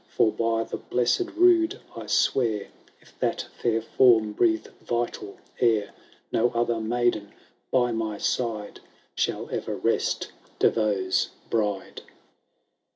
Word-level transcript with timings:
^ 0.07 0.07
For, 0.07 0.31
by 0.31 0.63
the 0.63 0.77
blessed 0.77 1.29
rood 1.35 1.79
I 1.95 2.07
swear. 2.07 2.69
If 3.01 3.19
that 3.19 3.45
fair 3.61 3.83
form 3.83 4.31
breathe 4.33 4.65
vital 4.81 5.37
air. 5.59 5.91
No 6.31 6.49
other 6.55 6.79
maiden 6.79 7.31
by 7.69 7.91
my 7.91 8.17
side 8.17 8.79
Shall 9.13 9.47
ever 9.51 9.75
rest 9.75 10.31
De 10.57 10.71
Vaux's 10.71 11.29
bride 11.51 12.01